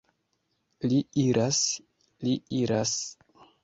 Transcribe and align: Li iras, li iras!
Li 0.93 0.97
iras, 1.27 1.61
li 2.27 2.37
iras! 2.65 3.01